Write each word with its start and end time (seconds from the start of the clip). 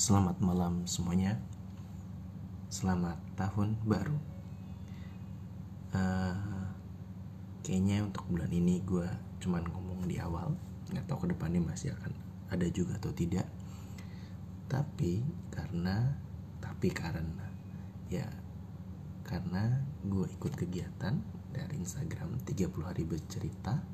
Selamat 0.00 0.40
malam 0.40 0.88
semuanya. 0.88 1.36
Selamat 2.72 3.20
tahun 3.36 3.76
baru. 3.84 4.16
Uh, 5.92 6.72
kayaknya 7.60 8.08
untuk 8.08 8.24
bulan 8.32 8.48
ini 8.48 8.80
gue 8.80 9.04
cuman 9.44 9.60
ngomong 9.60 10.08
di 10.08 10.16
awal, 10.16 10.56
nggak 10.88 11.04
tahu 11.04 11.28
ke 11.28 11.36
depannya 11.36 11.60
masih 11.60 11.92
akan 11.92 12.16
ada 12.48 12.64
juga 12.72 12.96
atau 12.96 13.12
tidak. 13.12 13.44
Tapi 14.72 15.20
karena, 15.52 16.16
tapi 16.64 16.88
karena, 16.88 17.52
ya 18.08 18.24
karena 19.20 19.84
gue 20.00 20.24
ikut 20.32 20.56
kegiatan 20.56 21.20
dari 21.52 21.76
Instagram 21.76 22.40
30 22.48 22.72
hari 22.88 23.04
bercerita 23.04 23.84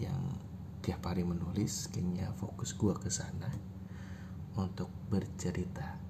yang 0.00 0.32
tiap 0.80 1.04
hari 1.04 1.28
menulis 1.28 1.92
kayaknya 1.92 2.32
fokus 2.40 2.72
gue 2.72 2.96
ke 2.96 3.12
sana 3.12 3.75
untuk 4.56 4.88
bercerita 5.12 6.00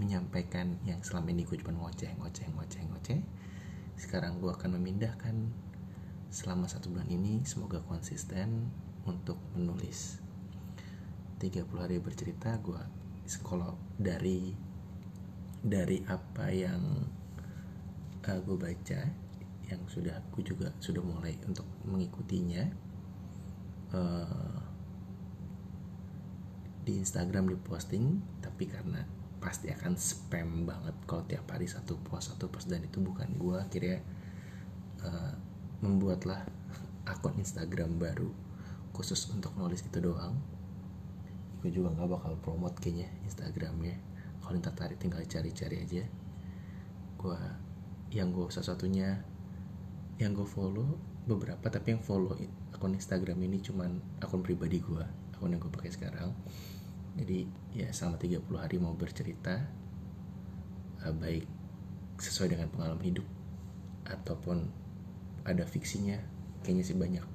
menyampaikan 0.00 0.80
yang 0.88 1.04
selama 1.04 1.36
ini 1.36 1.44
gue 1.44 1.60
cuma 1.60 1.76
ngoceh 1.76 2.08
ngoceh 2.16 2.48
ngoceh 2.56 2.82
ngoceh. 2.88 3.20
Sekarang 4.00 4.40
gue 4.40 4.48
akan 4.48 4.80
memindahkan 4.80 5.36
selama 6.32 6.64
satu 6.64 6.88
bulan 6.88 7.12
ini 7.12 7.44
semoga 7.44 7.84
konsisten 7.84 8.72
untuk 9.04 9.36
menulis. 9.52 10.16
30 11.36 11.68
hari 11.76 12.00
bercerita 12.00 12.56
gue 12.64 12.80
sekolah 13.28 13.74
dari 14.00 14.54
dari 15.62 16.00
apa 16.08 16.50
yang 16.50 16.82
uh, 18.22 18.30
eh, 18.30 18.40
gue 18.42 18.56
baca 18.56 19.00
yang 19.68 19.82
sudah 19.86 20.16
gue 20.34 20.42
juga 20.42 20.72
sudah 20.82 21.02
mulai 21.02 21.38
untuk 21.46 21.66
mengikutinya 21.86 22.64
uh, 23.94 24.61
di 26.82 26.98
Instagram 26.98 27.50
di 27.50 27.58
posting 27.58 28.18
tapi 28.42 28.66
karena 28.66 29.02
pasti 29.42 29.70
akan 29.70 29.98
spam 29.98 30.66
banget 30.66 30.94
kalau 31.06 31.22
tiap 31.26 31.50
hari 31.50 31.66
satu 31.66 31.98
post 31.98 32.34
satu 32.34 32.46
post 32.46 32.70
dan 32.70 32.82
itu 32.82 33.02
bukan 33.02 33.26
gue 33.38 33.58
akhirnya 33.58 33.98
uh, 35.02 35.34
membuatlah 35.82 36.46
akun 37.06 37.34
Instagram 37.38 37.98
baru 37.98 38.30
khusus 38.94 39.26
untuk 39.32 39.56
nulis 39.56 39.82
itu 39.82 39.98
doang. 39.98 40.36
Gue 41.58 41.72
juga 41.72 41.90
nggak 41.96 42.08
bakal 42.08 42.32
promote 42.38 42.78
kayaknya 42.78 43.08
Instagramnya. 43.26 43.96
Kalau 44.42 44.58
tertarik 44.60 44.98
tinggal 45.00 45.24
cari-cari 45.26 45.76
aja. 45.82 46.04
Gue 47.18 47.38
yang 48.12 48.30
gue 48.30 48.46
satu-satunya 48.46 49.24
yang 50.20 50.36
gue 50.36 50.46
follow 50.46 51.00
beberapa 51.24 51.72
tapi 51.72 51.96
yang 51.96 52.02
follow 52.04 52.36
akun 52.74 52.94
Instagram 52.94 53.40
ini 53.42 53.64
cuman 53.64 53.98
akun 54.20 54.44
pribadi 54.44 54.84
gue 54.84 55.02
akun 55.42 55.58
yang 55.58 55.62
gue 55.66 55.74
pakai 55.74 55.90
sekarang. 55.90 56.30
Jadi 57.18 57.50
ya 57.74 57.90
selama 57.90 58.22
30 58.22 58.46
hari 58.62 58.78
mau 58.78 58.94
bercerita 58.94 59.58
uh, 61.02 61.10
baik 61.18 61.50
sesuai 62.22 62.54
dengan 62.54 62.70
pengalaman 62.70 63.02
hidup 63.02 63.26
ataupun 64.06 64.70
ada 65.42 65.66
fiksinya 65.66 66.14
kayaknya 66.62 66.84
sih 66.86 66.94
banyak 66.94 67.26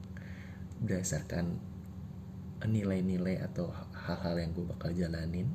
berdasarkan 0.80 1.60
nilai-nilai 2.64 3.44
atau 3.44 3.76
hal-hal 3.92 4.40
yang 4.40 4.56
gue 4.56 4.64
bakal 4.64 4.96
jalanin 4.96 5.52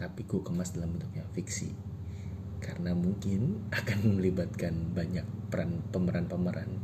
tapi 0.00 0.24
gue 0.24 0.40
kemas 0.40 0.72
dalam 0.72 0.96
bentuk 0.96 1.12
yang 1.12 1.28
fiksi. 1.36 1.76
Karena 2.64 2.96
mungkin 2.96 3.60
akan 3.78 4.16
melibatkan 4.16 4.96
banyak 4.96 5.28
peran 5.52 5.84
pemeran-pemeran 5.92 6.80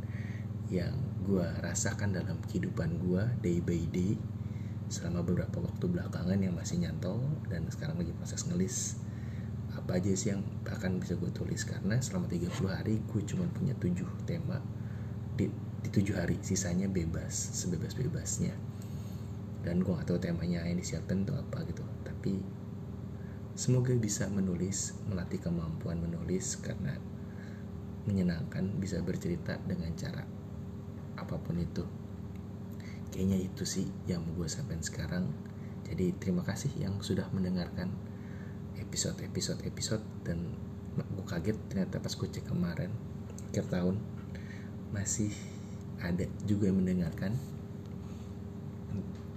yang 0.69 0.93
gue 1.25 1.49
rasakan 1.65 2.13
dalam 2.13 2.37
kehidupan 2.45 3.01
gue 3.01 3.25
day 3.41 3.57
by 3.65 3.81
day 3.89 4.13
selama 4.89 5.21
beberapa 5.21 5.61
waktu 5.61 5.85
belakangan 5.85 6.41
yang 6.41 6.57
masih 6.57 6.81
nyantol 6.81 7.21
dan 7.45 7.69
sekarang 7.69 8.01
lagi 8.01 8.09
proses 8.17 8.41
ngelis 8.49 8.97
apa 9.77 10.01
aja 10.01 10.09
sih 10.17 10.33
yang 10.33 10.41
akan 10.65 10.97
bisa 10.97 11.13
gue 11.13 11.29
tulis? 11.29 11.61
Karena 11.61 12.01
selama 12.01 12.25
30 12.25 12.49
hari 12.65 12.97
gue 13.05 13.21
cuma 13.21 13.45
punya 13.53 13.77
7 13.77 14.01
tema 14.25 14.57
di, 15.37 15.45
di 15.85 15.89
7 15.93 16.17
hari. 16.17 16.41
Sisanya 16.41 16.89
bebas 16.89 17.31
sebebas-bebasnya 17.53 18.53
dan 19.61 19.85
gue 19.85 19.93
gak 19.93 20.09
tahu 20.09 20.17
temanya 20.17 20.65
yang 20.65 20.81
disiapkan 20.81 21.21
itu 21.21 21.37
apa 21.37 21.61
gitu. 21.69 21.85
Tapi 22.01 22.41
semoga 23.53 23.93
bisa 23.93 24.25
menulis 24.25 24.97
melatih 25.05 25.37
kemampuan 25.37 26.01
menulis 26.01 26.57
karena 26.57 26.97
menyenangkan 28.09 28.73
bisa 28.81 29.05
bercerita 29.05 29.61
dengan 29.69 29.93
cara 29.93 30.25
apa 31.19 31.35
pun 31.37 31.61
itu 31.61 31.83
kayaknya 33.09 33.37
itu 33.41 33.63
sih 33.65 33.85
yang 34.05 34.23
gue 34.37 34.47
sampaikan 34.49 34.83
sekarang. 34.85 35.25
Jadi 35.89 36.13
terima 36.21 36.45
kasih 36.45 36.69
yang 36.77 37.01
sudah 37.01 37.25
mendengarkan 37.33 37.89
episode-episode 38.77 39.65
episode 39.65 40.05
dan 40.21 40.53
gue 40.95 41.25
kaget 41.25 41.57
ternyata 41.69 41.97
pas 42.01 42.13
gue 42.13 42.27
cek 42.29 42.49
kemarin 42.49 42.91
akhir 43.49 43.65
tahun 43.71 43.97
masih 44.93 45.33
ada 45.99 46.25
juga 46.45 46.69
yang 46.69 46.79
mendengarkan. 46.81 47.33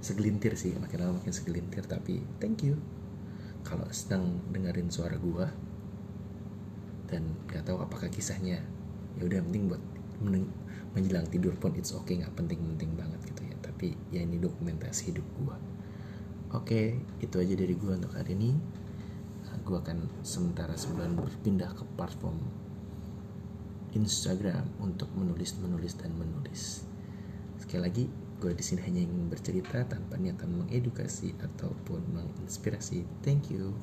Segelintir 0.03 0.59
sih 0.59 0.75
makin 0.77 0.99
lama 0.99 1.13
makin 1.23 1.33
segelintir 1.33 1.89
tapi 1.89 2.21
thank 2.43 2.61
you. 2.63 2.77
Kalau 3.63 3.87
sedang 3.95 4.43
dengerin 4.51 4.91
suara 4.91 5.15
gue 5.15 5.47
dan 7.13 7.23
gak 7.47 7.69
tahu 7.69 7.79
apakah 7.85 8.09
kisahnya 8.09 8.65
ya 9.21 9.23
udah 9.29 9.45
penting 9.45 9.69
buat 9.69 9.83
menjelang 10.93 11.29
tidur 11.29 11.53
pun 11.57 11.77
it's 11.77 11.93
okay 11.93 12.21
nggak 12.21 12.33
penting-penting 12.37 12.93
banget 12.97 13.21
gitu 13.29 13.43
ya 13.49 13.52
tapi 13.83 13.99
ya 14.15 14.23
ini 14.23 14.39
dokumentasi 14.39 15.11
hidup 15.11 15.27
gue 15.43 15.57
oke 16.55 16.83
itu 17.19 17.35
aja 17.35 17.55
dari 17.59 17.75
gue 17.75 17.91
untuk 17.91 18.15
hari 18.15 18.39
ini. 18.39 18.55
Nah, 19.43 19.59
gue 19.59 19.75
akan 19.75 20.23
sementara 20.23 20.79
sebulan 20.79 21.19
berpindah 21.19 21.75
ke 21.75 21.83
platform 21.99 22.39
Instagram 23.91 24.71
untuk 24.79 25.11
menulis 25.19 25.59
menulis 25.59 25.99
dan 25.99 26.15
menulis. 26.15 26.87
Sekali 27.59 27.83
lagi 27.83 28.05
gue 28.39 28.55
di 28.55 28.63
sini 28.63 28.87
hanya 28.87 29.03
ingin 29.03 29.27
bercerita 29.27 29.83
tanpa 29.83 30.15
niatan 30.15 30.63
mengedukasi 30.63 31.35
ataupun 31.43 32.07
menginspirasi. 32.15 33.03
Thank 33.27 33.51
you 33.51 33.75